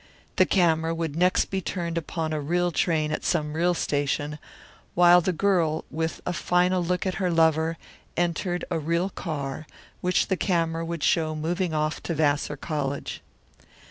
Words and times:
The 0.37 0.47
camera 0.47 0.95
would 0.95 1.15
next 1.15 1.51
be 1.51 1.61
turned 1.61 1.95
upon 1.95 2.33
a 2.33 2.41
real 2.41 2.71
train 2.71 3.11
at 3.11 3.23
some 3.23 3.53
real 3.53 3.75
station, 3.75 4.39
while 4.95 5.21
the 5.21 5.31
girl, 5.31 5.85
with 5.91 6.21
a 6.25 6.33
final 6.33 6.83
look 6.83 7.05
at 7.05 7.13
her 7.21 7.29
lover, 7.29 7.77
entered 8.17 8.65
a 8.71 8.79
real 8.79 9.11
car, 9.11 9.67
which 9.99 10.25
the 10.25 10.37
camera 10.37 10.83
would 10.83 11.03
show 11.03 11.35
moving 11.35 11.75
off 11.75 12.01
to 12.01 12.15
Vassar 12.15 12.57
College. 12.57 13.21